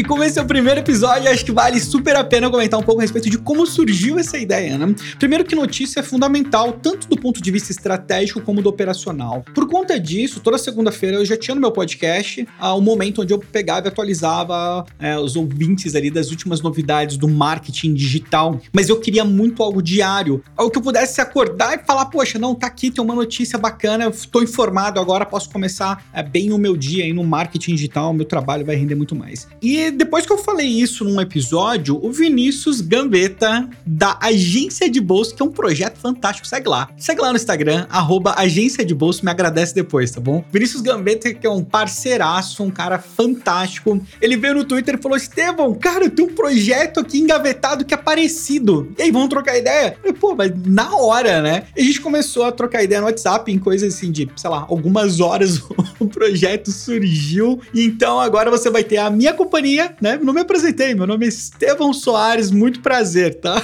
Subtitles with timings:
[0.00, 2.82] E como esse é o primeiro episódio, acho que vale super a pena comentar um
[2.82, 4.94] pouco a respeito de como surgiu essa ideia, né?
[5.18, 9.44] Primeiro que notícia é fundamental, tanto do ponto de vista estratégico como do operacional.
[9.54, 13.34] Por conta disso, toda segunda-feira eu já tinha no meu podcast uh, um momento onde
[13.34, 18.88] eu pegava e atualizava uh, os ouvintes ali das últimas novidades do marketing digital, mas
[18.88, 22.68] eu queria muito algo diário, algo que eu pudesse acordar e falar, poxa, não, tá
[22.68, 27.04] aqui, tem uma notícia bacana, tô informado agora, posso começar uh, bem o meu dia
[27.04, 29.46] aí no marketing digital, meu trabalho vai render muito mais.
[29.60, 35.34] E depois que eu falei isso num episódio, o Vinícius Gambetta, da Agência de Bolso,
[35.34, 36.88] que é um projeto fantástico, segue lá.
[36.96, 40.44] Segue lá no Instagram, arroba Agência de Bolso, me agradece depois, tá bom?
[40.52, 44.00] Vinícius Gambetta, que é um parceiraço, um cara fantástico.
[44.20, 47.96] Ele veio no Twitter e falou: Estevão, cara, tem um projeto aqui engavetado que é
[47.96, 48.92] parecido.
[48.98, 49.96] E aí, vamos trocar ideia?
[49.96, 51.64] Eu falei, pô, mas na hora, né?
[51.76, 54.66] E a gente começou a trocar ideia no WhatsApp em coisas assim de, sei lá,
[54.68, 55.60] algumas horas
[55.98, 57.60] o projeto surgiu.
[57.74, 60.18] Então agora você vai ter a minha companhia né?
[60.22, 63.62] Não me apresentei, meu nome é Estevão Soares, muito prazer, tá?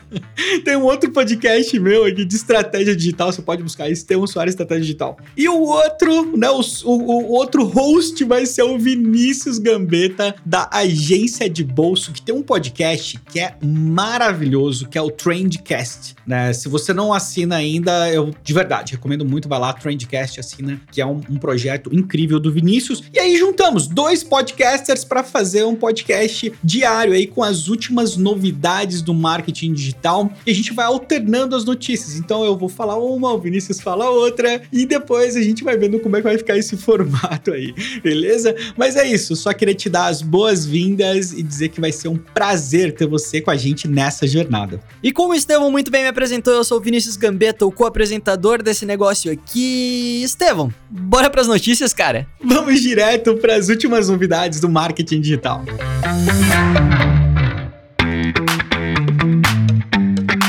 [0.64, 4.82] Tem um outro podcast meu aqui de estratégia digital, você pode buscar Estevão Soares Estratégia
[4.82, 5.18] Digital.
[5.36, 10.68] E o outro, né, o, o, o outro host vai ser o Vinícius Gambetta, da
[10.72, 16.52] Agência de Bolso, que tem um podcast que é maravilhoso, que é o Trendcast, né?
[16.52, 21.00] Se você não assina ainda, eu de verdade recomendo muito, vai lá, Trendcast, assina, que
[21.00, 23.02] é um, um projeto incrível do Vinícius.
[23.12, 28.16] E aí juntamos dois podcasters para fazer fazer um podcast diário aí com as últimas
[28.16, 32.16] novidades do marketing digital e a gente vai alternando as notícias.
[32.16, 36.00] Então eu vou falar uma, o Vinícius fala outra e depois a gente vai vendo
[36.00, 37.72] como é que vai ficar esse formato aí,
[38.02, 38.52] beleza?
[38.76, 42.16] Mas é isso, só queria te dar as boas-vindas e dizer que vai ser um
[42.16, 44.80] prazer ter você com a gente nessa jornada.
[45.00, 48.60] E como o Estevão muito bem me apresentou, eu sou o Vinícius Gambetta, o co-apresentador
[48.60, 50.20] desse negócio aqui.
[50.24, 52.26] Estevão, bora para as notícias, cara?
[52.42, 57.07] Vamos direto para as últimas novidades do marketing digital digital.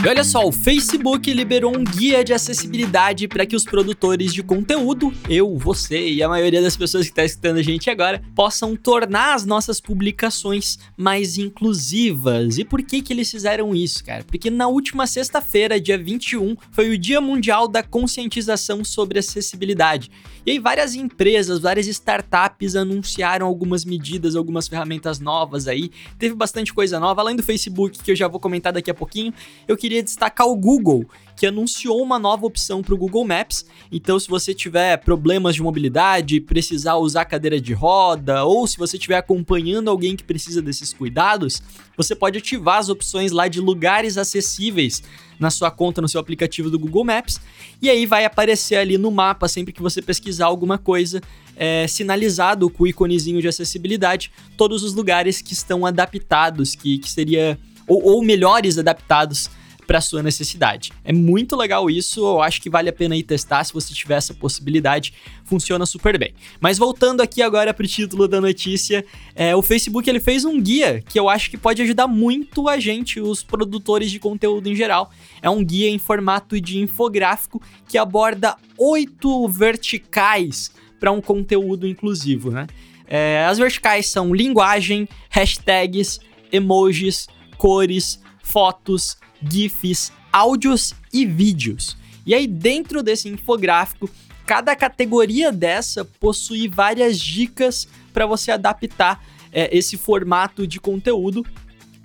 [0.01, 4.41] E olha só, o Facebook liberou um guia de acessibilidade para que os produtores de
[4.41, 8.77] conteúdo, eu, você e a maioria das pessoas que está escutando a gente agora, possam
[8.77, 12.57] tornar as nossas publicações mais inclusivas.
[12.57, 14.23] E por que que eles fizeram isso, cara?
[14.23, 20.09] Porque na última sexta-feira, dia 21, foi o Dia Mundial da Conscientização sobre Acessibilidade.
[20.45, 25.91] E aí várias empresas, várias startups anunciaram algumas medidas, algumas ferramentas novas aí.
[26.17, 29.33] Teve bastante coisa nova, além do Facebook, que eu já vou comentar daqui a pouquinho.
[29.67, 31.03] Eu queria queria destacar o Google,
[31.35, 33.65] que anunciou uma nova opção para o Google Maps.
[33.91, 38.97] Então, se você tiver problemas de mobilidade, precisar usar cadeira de roda, ou se você
[38.97, 41.63] estiver acompanhando alguém que precisa desses cuidados,
[41.97, 45.01] você pode ativar as opções lá de lugares acessíveis
[45.39, 47.41] na sua conta, no seu aplicativo do Google Maps,
[47.81, 51.19] e aí vai aparecer ali no mapa sempre que você pesquisar alguma coisa,
[51.55, 57.09] é, sinalizado com o iconezinho de acessibilidade, todos os lugares que estão adaptados, que, que
[57.09, 57.57] seria
[57.89, 59.49] ou, ou melhores adaptados
[59.89, 60.91] para sua necessidade.
[61.03, 64.17] É muito legal isso, eu acho que vale a pena ir testar se você tiver
[64.17, 66.31] essa possibilidade, funciona super bem.
[66.59, 70.61] Mas voltando aqui agora para o título da notícia, é, o Facebook ele fez um
[70.61, 74.75] guia que eu acho que pode ajudar muito a gente, os produtores de conteúdo em
[74.75, 75.09] geral.
[75.41, 82.51] É um guia em formato de infográfico que aborda oito verticais para um conteúdo inclusivo,
[82.51, 82.67] né?
[83.07, 86.19] É, as verticais são linguagem, hashtags,
[86.51, 87.27] emojis,
[87.57, 91.97] cores, fotos, GIFs, áudios e vídeos.
[92.25, 94.09] E aí, dentro desse infográfico,
[94.45, 101.45] cada categoria dessa possui várias dicas para você adaptar é, esse formato de conteúdo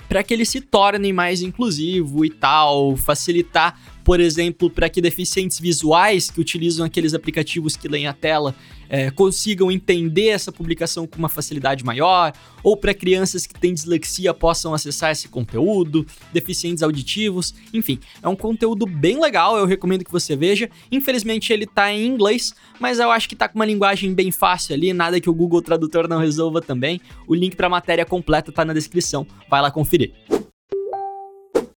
[0.08, 5.58] para que ele se torne mais inclusivo e tal, facilitar por exemplo, para que deficientes
[5.58, 8.54] visuais que utilizam aqueles aplicativos que leem a tela
[8.88, 14.32] é, consigam entender essa publicação com uma facilidade maior, ou para crianças que têm dislexia
[14.34, 20.12] possam acessar esse conteúdo, deficientes auditivos, enfim, é um conteúdo bem legal, eu recomendo que
[20.12, 20.68] você veja.
[20.92, 24.74] Infelizmente ele está em inglês, mas eu acho que está com uma linguagem bem fácil
[24.74, 27.00] ali, nada que o Google Tradutor não resolva também.
[27.26, 30.12] O link para a matéria completa está na descrição, vai lá conferir.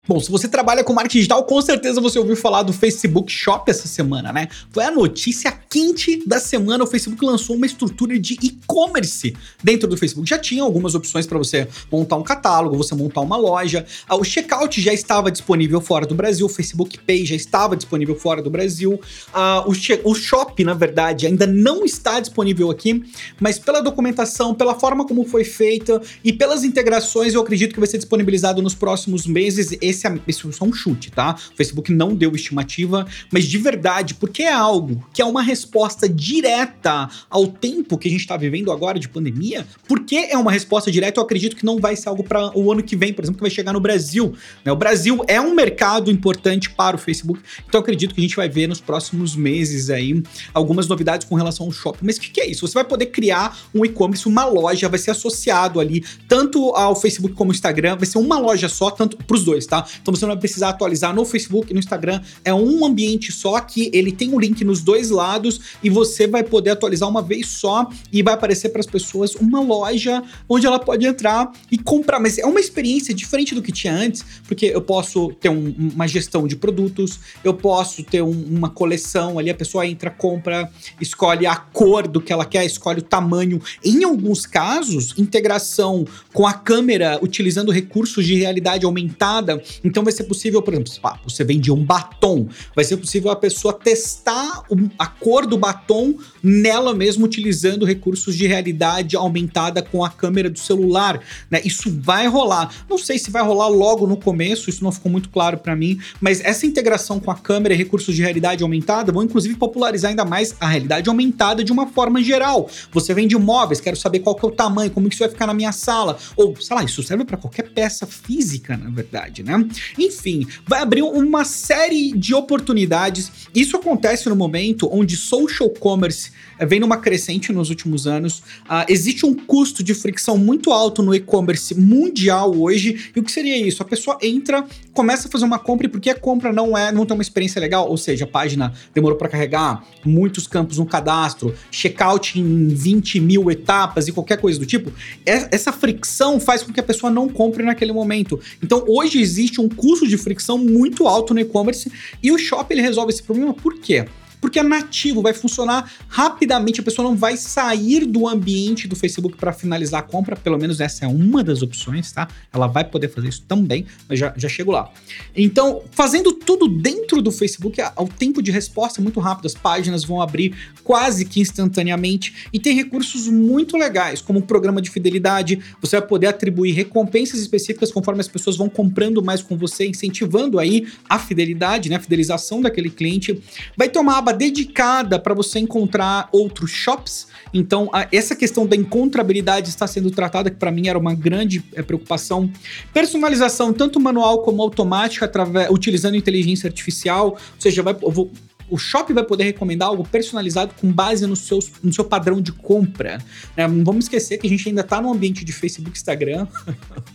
[0.08, 3.70] Bom, se você trabalha com marketing digital, com certeza você ouviu falar do Facebook Shop
[3.70, 4.48] essa semana, né?
[4.72, 6.84] Foi a notícia quente da semana.
[6.84, 10.30] O Facebook lançou uma estrutura de e-commerce dentro do Facebook.
[10.30, 13.84] Já tinha algumas opções para você montar um catálogo, você montar uma loja.
[14.08, 18.16] Ah, o checkout já estava disponível fora do Brasil, o Facebook Pay já estava disponível
[18.16, 18.94] fora do Brasil.
[19.34, 19.72] Uh,
[20.04, 23.04] o, o Shop, na verdade, ainda não está disponível aqui,
[23.40, 27.90] mas pela documentação, pela forma como foi feita e pelas integrações, eu acredito que vai
[27.90, 31.36] ser disponibilizado nos próximos meses esse é, é só um chute, tá?
[31.54, 36.08] O Facebook não deu estimativa, mas de verdade, porque é algo que é uma resposta
[36.08, 40.92] direta ao tempo que a gente está vivendo agora de pandemia, porque é uma resposta
[40.92, 43.38] direta, eu acredito que não vai ser algo para o ano que vem, por exemplo,
[43.38, 44.34] que vai chegar no Brasil.
[44.64, 44.72] Né?
[44.72, 48.50] O Brasil é um mercado importante para o Facebook, então acredito que a gente vai
[48.50, 50.22] ver nos próximos meses aí
[50.54, 52.06] algumas novidades com relação ao shopping.
[52.06, 52.68] Mas o que, que é isso?
[52.68, 57.34] Você vai poder criar um e-commerce, uma loja, vai ser associado ali tanto ao Facebook
[57.36, 59.85] como ao Instagram, vai ser uma loja só, tanto para os dois, tá?
[60.02, 62.22] Então você não vai precisar atualizar no Facebook e no Instagram.
[62.44, 66.44] É um ambiente só que ele tem um link nos dois lados e você vai
[66.44, 70.80] poder atualizar uma vez só e vai aparecer para as pessoas uma loja onde ela
[70.80, 72.20] pode entrar e comprar.
[72.20, 76.08] Mas é uma experiência diferente do que tinha antes, porque eu posso ter um, uma
[76.08, 81.46] gestão de produtos, eu posso ter um, uma coleção ali, a pessoa entra, compra, escolhe
[81.46, 83.62] a cor do que ela quer, escolhe o tamanho.
[83.84, 90.24] Em alguns casos, integração com a câmera utilizando recursos de realidade aumentada então vai ser
[90.26, 90.92] possível, por exemplo,
[91.24, 94.64] você vende um batom, vai ser possível a pessoa testar
[94.98, 100.60] a cor do batom nela mesma utilizando recursos de realidade aumentada com a câmera do
[100.60, 101.20] celular,
[101.50, 101.62] né?
[101.64, 102.74] Isso vai rolar.
[102.90, 106.00] Não sei se vai rolar logo no começo, isso não ficou muito claro para mim,
[106.22, 110.26] mas essa integração com a câmera e recursos de realidade aumentada vão inclusive popularizar ainda
[110.26, 112.70] mais a realidade aumentada de uma forma geral.
[112.92, 115.48] Você vende móveis, quero saber qual que é o tamanho, como que isso vai ficar
[115.48, 119.65] na minha sala, ou sei lá, isso serve para qualquer peça física, na verdade, né?
[119.98, 123.32] Enfim, vai abrir uma série de oportunidades.
[123.54, 128.40] Isso acontece no momento onde social commerce eh, vem numa crescente nos últimos anos.
[128.66, 133.12] Uh, existe um custo de fricção muito alto no e-commerce mundial hoje.
[133.16, 133.82] E o que seria isso?
[133.82, 137.06] A pessoa entra, começa a fazer uma compra e porque a compra não é, não
[137.06, 141.54] tem uma experiência legal, ou seja, a página demorou para carregar, muitos campos no cadastro,
[141.72, 144.92] checkout em 20 mil etapas e qualquer coisa do tipo,
[145.26, 148.40] essa fricção faz com que a pessoa não compre naquele momento.
[148.62, 151.92] Então hoje existe um custo de fricção muito alto no e-commerce
[152.22, 154.06] e o Shop ele resolve esse problema por quê?
[154.46, 159.36] Porque é nativo, vai funcionar rapidamente, a pessoa não vai sair do ambiente do Facebook
[159.38, 162.28] para finalizar a compra, pelo menos essa é uma das opções, tá?
[162.54, 164.92] Ela vai poder fazer isso também, mas já, já chego lá.
[165.36, 170.04] Então, fazendo tudo dentro do Facebook, o tempo de resposta é muito rápido, as páginas
[170.04, 175.60] vão abrir quase que instantaneamente e tem recursos muito legais, como um programa de fidelidade,
[175.82, 180.60] você vai poder atribuir recompensas específicas conforme as pessoas vão comprando mais com você, incentivando
[180.60, 183.42] aí a fidelidade, né, a fidelização daquele cliente.
[183.76, 187.28] Vai ter uma aba dedicada para você encontrar outros shops.
[187.54, 191.64] Então, a, essa questão da encontrabilidade está sendo tratada, que para mim era uma grande
[191.74, 192.52] é, preocupação.
[192.94, 197.30] Personalização, tanto manual como automática, através, utilizando inteligência artificial.
[197.30, 198.32] Ou seja, vai, eu vou
[198.70, 202.52] o shopping vai poder recomendar algo personalizado com base no, seu no seu padrão de
[202.52, 203.20] compra.
[203.56, 203.68] Né?
[203.68, 206.48] Não vamos esquecer que a gente ainda está no ambiente de Facebook Instagram.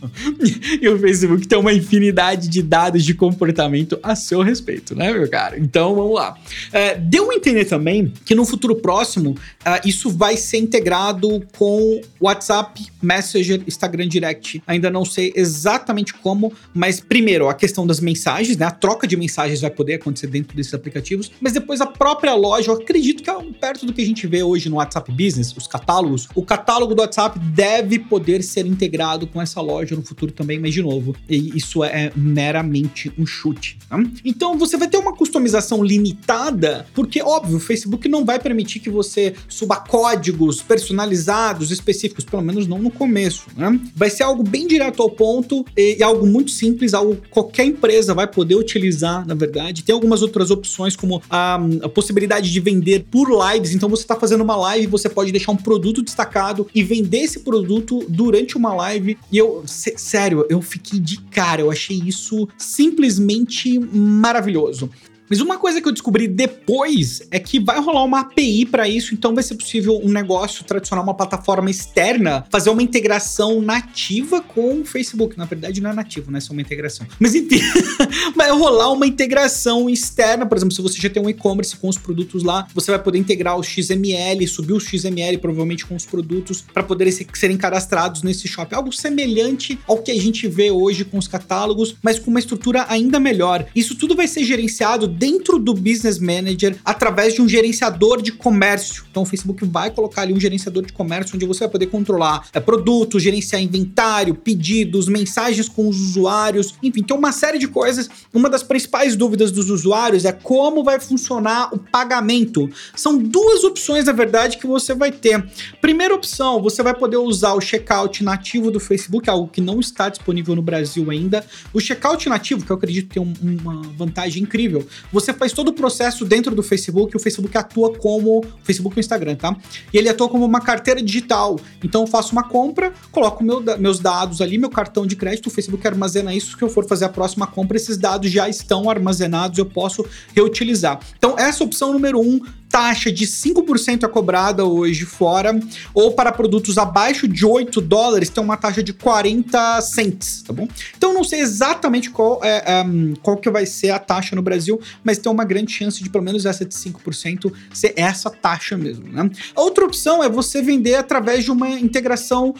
[0.81, 5.29] e o Facebook tem uma infinidade de dados de comportamento a seu respeito, né, meu
[5.29, 5.59] cara?
[5.59, 6.37] Então vamos lá.
[6.71, 12.01] É, deu a entender também que no futuro próximo uh, isso vai ser integrado com
[12.19, 14.61] WhatsApp, Messenger, Instagram Direct.
[14.65, 18.65] Ainda não sei exatamente como, mas primeiro a questão das mensagens, né?
[18.65, 22.71] A troca de mensagens vai poder acontecer dentro desses aplicativos mas depois a própria loja,
[22.71, 25.67] eu acredito que é perto do que a gente vê hoje no WhatsApp Business, os
[25.67, 30.59] catálogos, o catálogo do WhatsApp deve poder ser integrado com essa loja no futuro também,
[30.59, 33.77] mas de novo, isso é meramente um chute.
[33.89, 34.01] Tá?
[34.23, 38.89] Então você vai ter uma customização limitada, porque óbvio, o Facebook não vai permitir que
[38.89, 43.79] você suba códigos personalizados específicos, pelo menos não no começo, né?
[43.95, 47.65] Vai ser algo bem direto ao ponto e, e algo muito simples, algo que qualquer
[47.65, 49.83] empresa vai poder utilizar, na verdade.
[49.83, 53.73] Tem algumas outras opções como a, a possibilidade de vender por lives.
[53.73, 57.39] Então você está fazendo uma live, você pode deixar um produto destacado e vender esse
[57.39, 59.17] produto durante uma live.
[59.31, 64.89] E eu, sério, eu fiquei de cara, eu achei isso simplesmente maravilhoso.
[65.31, 69.13] Mas uma coisa que eu descobri depois é que vai rolar uma API para isso,
[69.13, 74.81] então vai ser possível um negócio tradicional, uma plataforma externa, fazer uma integração nativa com
[74.81, 75.37] o Facebook.
[75.37, 76.41] Na verdade, não é nativo, né?
[76.41, 77.07] Só uma integração.
[77.17, 77.61] Mas enfim,
[78.35, 81.97] vai rolar uma integração externa, por exemplo, se você já tem um e-commerce com os
[81.97, 86.61] produtos lá, você vai poder integrar o XML, subir o XML provavelmente com os produtos
[86.73, 88.75] para poderem serem cadastrados nesse shop.
[88.75, 92.85] Algo semelhante ao que a gente vê hoje com os catálogos, mas com uma estrutura
[92.89, 93.65] ainda melhor.
[93.73, 99.03] Isso tudo vai ser gerenciado dentro do Business Manager através de um gerenciador de comércio.
[99.11, 102.47] Então o Facebook vai colocar ali um gerenciador de comércio onde você vai poder controlar
[102.51, 108.09] é, produtos, gerenciar inventário, pedidos, mensagens com os usuários, enfim, tem uma série de coisas.
[108.33, 112.67] Uma das principais dúvidas dos usuários é como vai funcionar o pagamento.
[112.95, 115.45] São duas opções, na verdade, que você vai ter.
[115.79, 120.09] Primeira opção, você vai poder usar o checkout nativo do Facebook, algo que não está
[120.09, 121.45] disponível no Brasil ainda.
[121.71, 125.73] O checkout nativo, que eu acredito ter um, uma vantagem incrível, você faz todo o
[125.73, 128.39] processo dentro do Facebook, o Facebook atua como.
[128.39, 129.55] O Facebook e o Instagram, tá?
[129.93, 131.59] E ele atua como uma carteira digital.
[131.83, 135.49] Então eu faço uma compra, coloco meu, meus dados ali, meu cartão de crédito, o
[135.49, 136.57] Facebook armazena isso.
[136.57, 140.99] Se eu for fazer a próxima compra, esses dados já estão armazenados, eu posso reutilizar.
[141.17, 145.59] Então, essa opção número um taxa de 5% é cobrada hoje fora,
[145.93, 150.67] ou para produtos abaixo de 8 dólares tem uma taxa de 40 cents, tá bom?
[150.97, 154.79] Então não sei exatamente qual, é, um, qual que vai ser a taxa no Brasil,
[155.03, 159.07] mas tem uma grande chance de pelo menos essa de 5% ser essa taxa mesmo,
[159.07, 159.29] né?
[159.55, 162.53] A outra opção é você vender através de uma integração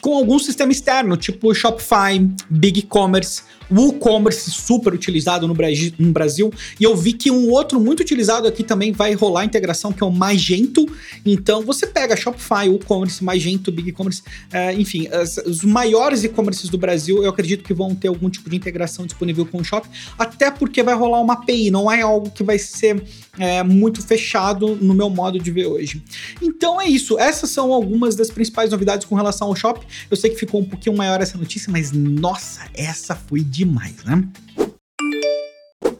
[0.00, 2.82] com algum sistema externo, tipo Shopify, Big
[3.68, 6.52] Commerce, WooCommerce super utilizado no Brasil.
[6.78, 10.02] E eu vi que um outro muito utilizado aqui também vai rolar a integração, que
[10.02, 10.86] é o Magento.
[11.24, 17.22] Então você pega Shopify, WooCommerce, Magento, BigCommerce, é, enfim, as, os maiores e-commerces do Brasil,
[17.22, 20.82] eu acredito que vão ter algum tipo de integração disponível com o Shop, até porque
[20.82, 23.02] vai rolar uma API, não é algo que vai ser
[23.38, 26.02] é, muito fechado no meu modo de ver hoje.
[26.40, 29.86] Então é isso, essas são algumas das principais novidades com relação ao Shop.
[30.10, 34.22] Eu sei que ficou um pouquinho maior essa notícia, mas nossa, essa foi demais, né?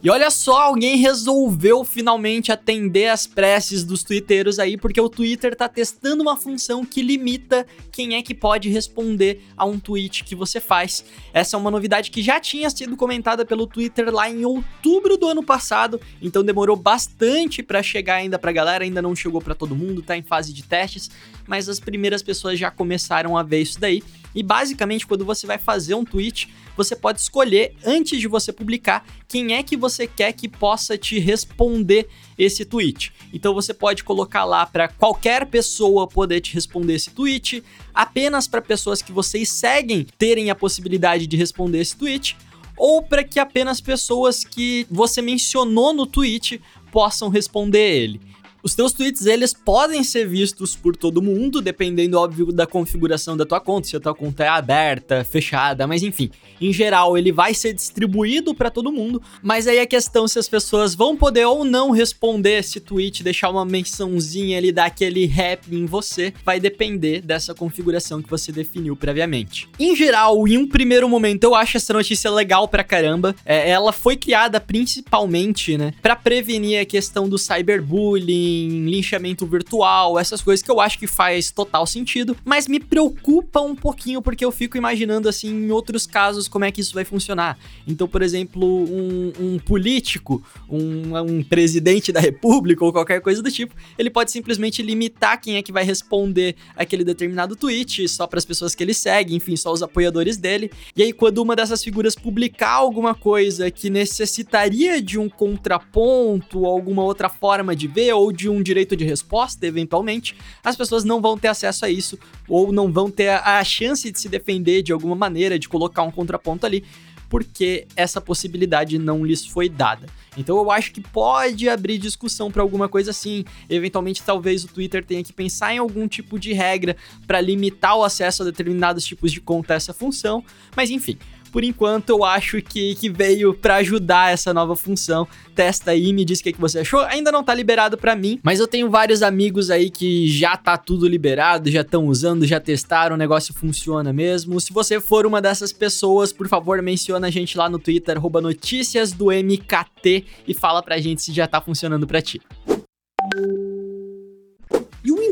[0.07, 5.57] E olha só, alguém resolveu finalmente atender as preces dos twitteiros aí, porque o Twitter
[5.57, 10.37] tá testando uma função que limita quem é que pode responder a um tweet que
[10.37, 11.05] você faz.
[11.33, 15.29] Essa é uma novidade que já tinha sido comentada pelo Twitter lá em outubro do
[15.29, 19.75] ano passado, então demorou bastante para chegar ainda pra galera, ainda não chegou para todo
[19.75, 21.11] mundo, tá em fase de testes,
[21.47, 24.03] mas as primeiras pessoas já começaram a ver isso daí.
[24.35, 29.07] E basicamente, quando você vai fazer um tweet, você pode escolher antes de você publicar
[29.27, 33.13] quem é que você quer que possa te responder esse tweet.
[33.33, 38.61] Então você pode colocar lá para qualquer pessoa poder te responder esse tweet, apenas para
[38.61, 42.37] pessoas que vocês seguem terem a possibilidade de responder esse tweet,
[42.77, 46.61] ou para que apenas pessoas que você mencionou no tweet
[46.93, 48.21] possam responder ele.
[48.67, 53.47] Os teus tweets, eles podem ser vistos por todo mundo, dependendo, óbvio, da configuração da
[53.47, 56.33] tua conta, se a tua conta é aberta, fechada, mas enfim.
[56.61, 60.49] Em geral, ele vai ser distribuído para todo mundo, mas aí a questão se as
[60.49, 65.73] pessoas vão poder ou não responder esse tweet, deixar uma mençãozinha ali, dar aquele rap
[65.73, 69.69] em você, vai depender dessa configuração que você definiu previamente.
[69.79, 73.33] Em geral, em um primeiro momento, eu acho essa notícia legal pra caramba.
[73.45, 80.41] É, ela foi criada principalmente, né, para prevenir a questão do cyberbullying, linchamento virtual, essas
[80.41, 84.53] coisas que eu acho que faz total sentido, mas me preocupa um pouquinho porque eu
[84.53, 87.59] fico imaginando assim em outros casos como é que isso vai funcionar.
[87.87, 93.51] Então, por exemplo, um, um político, um, um presidente da república ou qualquer coisa do
[93.51, 98.39] tipo, ele pode simplesmente limitar quem é que vai responder aquele determinado tweet só para
[98.39, 100.71] as pessoas que ele segue, enfim, só os apoiadores dele.
[100.95, 107.03] E aí, quando uma dessas figuras publicar alguma coisa que necessitaria de um contraponto, alguma
[107.03, 111.37] outra forma de ver ou de um direito de resposta, eventualmente, as pessoas não vão
[111.39, 115.15] ter acesso a isso ou não vão ter a chance de se defender de alguma
[115.15, 116.85] maneira, de colocar um contraponto ali,
[117.29, 120.07] porque essa possibilidade não lhes foi dada.
[120.37, 123.45] Então eu acho que pode abrir discussão para alguma coisa assim.
[123.69, 128.05] Eventualmente, talvez o Twitter tenha que pensar em algum tipo de regra para limitar o
[128.05, 130.45] acesso a determinados tipos de conta a essa função.
[130.77, 131.19] Mas enfim,
[131.57, 135.27] por enquanto eu acho que, que veio para ajudar essa nova função.
[135.55, 137.01] Testa aí, me diz o que, que você achou.
[137.05, 140.77] Ainda não tá liberado para mim, mas eu tenho vários amigos aí que já tá
[140.77, 144.61] tudo liberado, já estão usando, já testaram, o negócio funciona mesmo.
[144.61, 149.13] Se você for uma dessas pessoas, por favor, menciona a gente lá no Twitter, notícias
[149.13, 152.39] do MKT e fala pra gente se já tá funcionando para ti.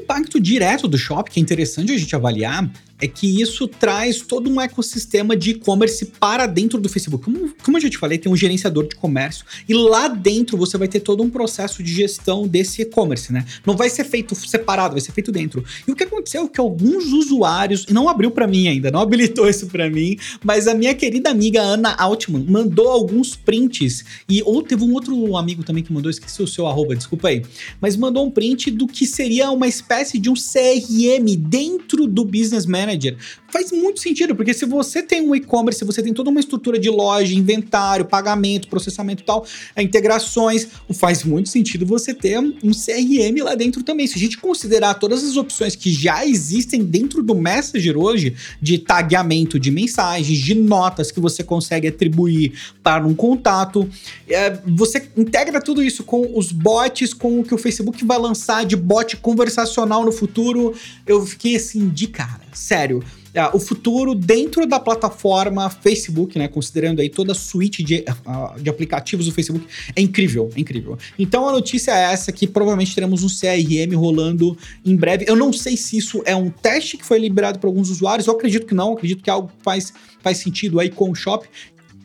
[0.05, 2.71] Impacto direto do shopping, que é interessante a gente avaliar,
[3.01, 7.25] é que isso traz todo um ecossistema de e-commerce para dentro do Facebook.
[7.25, 10.79] Como, como eu já te falei, tem um gerenciador de comércio e lá dentro você
[10.79, 13.45] vai ter todo um processo de gestão desse e-commerce, né?
[13.67, 15.65] Não vai ser feito separado, vai ser feito dentro.
[15.87, 19.01] E o que aconteceu é que alguns usuários, e não abriu para mim ainda, não
[19.01, 24.43] habilitou isso para mim, mas a minha querida amiga Ana Altman mandou alguns prints e
[24.43, 27.43] ou teve um outro amigo também que mandou, esqueci o seu arroba, desculpa aí,
[27.81, 32.67] mas mandou um print do que seria uma espécie de um CRM dentro do Business
[32.67, 33.17] Manager.
[33.55, 36.91] Faz muito sentido, porque se você tem um e-commerce, você tem toda uma estrutura de
[36.91, 39.47] loja, inventário, pagamento, processamento e tal,
[39.79, 44.09] integrações, faz muito sentido você ter um CRM lá dentro também.
[44.09, 48.77] Se a gente considerar todas as opções que já existem dentro do Messenger hoje, de
[48.77, 53.89] tagueamento de mensagens, de notas que você consegue atribuir para um contato,
[54.29, 58.65] é, você integra tudo isso com os bots, com o que o Facebook vai lançar
[58.65, 60.75] de bot conversacional no futuro.
[61.07, 66.47] Eu fiquei assim de cara, sério é, o futuro dentro da plataforma Facebook, né?
[66.47, 70.97] Considerando aí toda a suíte de, uh, de aplicativos do Facebook, é incrível, é incrível.
[71.19, 75.25] Então a notícia é essa que provavelmente teremos um CRM rolando em breve.
[75.29, 78.35] Eu não sei se isso é um teste que foi liberado para alguns usuários, eu
[78.35, 81.47] acredito que não, acredito que é algo faz, faz sentido aí com o Shop.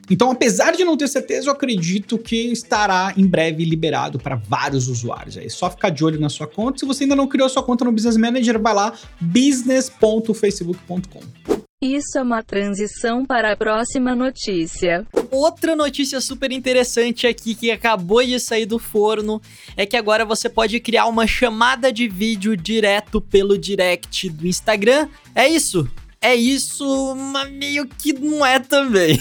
[0.10, 4.88] Então, apesar de não ter certeza, eu acredito que estará em breve liberado para vários
[4.88, 5.38] usuários.
[5.38, 6.80] É só ficar de olho na sua conta.
[6.80, 11.60] Se você ainda não criou sua conta no Business Manager, vai lá business.facebook.com.
[11.82, 15.08] Isso é uma transição para a próxima notícia.
[15.32, 19.42] Outra notícia super interessante aqui que acabou de sair do forno
[19.78, 25.08] é que agora você pode criar uma chamada de vídeo direto pelo direct do Instagram.
[25.34, 25.90] É isso
[26.22, 29.18] é isso, mas meio que não é também.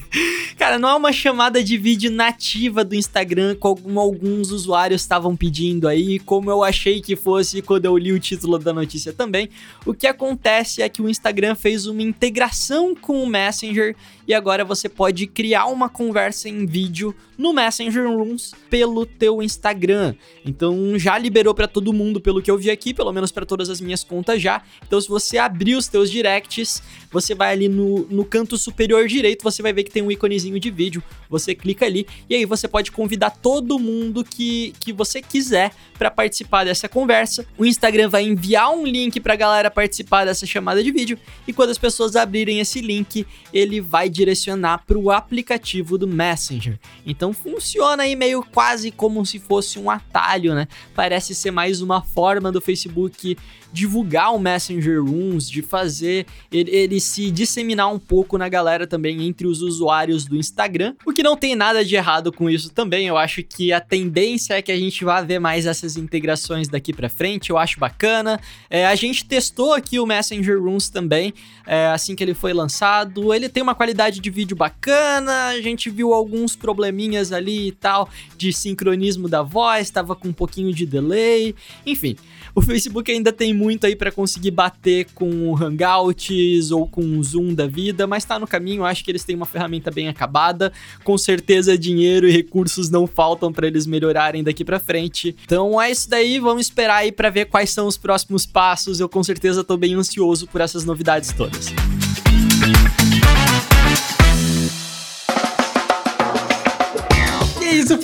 [0.56, 5.86] Cara, não é uma chamada de vídeo nativa do Instagram, como alguns usuários estavam pedindo
[5.86, 9.50] aí, como eu achei que fosse quando eu li o título da notícia também.
[9.84, 13.94] O que acontece é que o Instagram fez uma integração com o Messenger
[14.28, 20.14] e agora você pode criar uma conversa em vídeo no Messenger Rooms pelo teu Instagram.
[20.44, 23.70] Então já liberou para todo mundo, pelo que eu vi aqui, pelo menos para todas
[23.70, 24.60] as minhas contas já.
[24.86, 29.42] Então se você abrir os teus directs, você vai ali no, no canto superior direito,
[29.42, 31.02] você vai ver que tem um íconezinho de vídeo.
[31.30, 36.10] Você clica ali e aí você pode convidar todo mundo que, que você quiser para
[36.10, 37.46] participar dessa conversa.
[37.56, 41.52] O Instagram vai enviar um link para a galera participar dessa chamada de vídeo e
[41.52, 46.78] quando as pessoas abrirem esse link, ele vai direcionar para o aplicativo do Messenger.
[47.06, 50.66] Então funciona aí meio quase como se fosse um atalho, né?
[50.94, 53.36] Parece ser mais uma forma do Facebook
[53.72, 59.26] divulgar o Messenger Rooms, de fazer ele, ele, se disseminar um pouco na galera também
[59.26, 60.94] entre os usuários do Instagram.
[61.04, 63.06] O que não tem nada de errado com isso também.
[63.06, 66.92] Eu acho que a tendência é que a gente vá ver mais essas integrações daqui
[66.92, 67.50] para frente.
[67.50, 68.40] Eu acho bacana.
[68.70, 71.34] É, a gente testou aqui o Messenger Rooms também,
[71.66, 73.34] é, assim que ele foi lançado.
[73.34, 75.48] Ele tem uma qualidade de vídeo bacana.
[75.48, 80.32] A gente viu alguns probleminhas ali e tal de sincronismo da voz, tava com um
[80.32, 81.54] pouquinho de delay.
[81.84, 82.16] Enfim,
[82.54, 87.22] o Facebook ainda tem muito aí para conseguir bater com o Hangouts ou com o
[87.22, 90.72] Zoom da vida, mas tá no caminho, acho que eles têm uma ferramenta bem acabada.
[91.04, 95.36] Com certeza dinheiro e recursos não faltam para eles melhorarem daqui para frente.
[95.44, 99.00] Então é isso daí, vamos esperar aí para ver quais são os próximos passos.
[99.00, 101.72] Eu com certeza tô bem ansioso por essas novidades todas.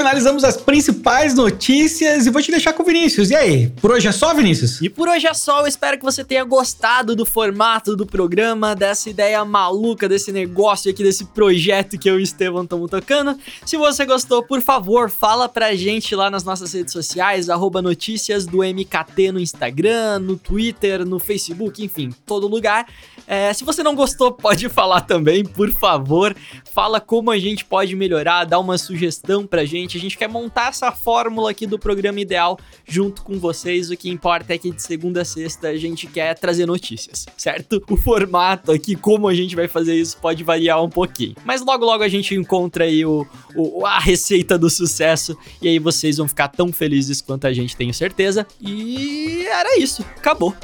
[0.04, 3.30] Finalizamos as principais notícias e vou te deixar com o Vinícius.
[3.30, 4.82] E aí, por hoje é só, Vinícius?
[4.82, 8.76] E por hoje é só, eu espero que você tenha gostado do formato do programa,
[8.76, 13.38] dessa ideia maluca, desse negócio aqui, desse projeto que eu e o Estevão estamos tocando.
[13.64, 18.44] Se você gostou, por favor, fala pra gente lá nas nossas redes sociais, arroba notícias
[18.44, 22.86] do MKT no Instagram, no Twitter, no Facebook, enfim, todo lugar.
[23.26, 26.36] É, se você não gostou, pode falar também, por favor.
[26.70, 29.64] Fala como a gente pode melhorar, dá uma sugestão pra
[29.94, 29.98] gente.
[29.98, 33.90] A gente quer montar essa fórmula aqui do programa ideal junto com vocês.
[33.90, 37.82] O que importa é que de segunda a sexta a gente quer trazer notícias, certo?
[37.88, 41.34] O formato aqui, como a gente vai fazer isso, pode variar um pouquinho.
[41.44, 45.78] Mas logo logo a gente encontra aí o, o a receita do sucesso e aí
[45.78, 48.46] vocês vão ficar tão felizes quanto a gente, tenho certeza.
[48.60, 50.54] E era isso, acabou.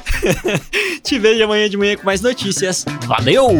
[1.03, 2.85] Te vejo amanhã de manhã com mais notícias.
[3.07, 3.59] Valeu!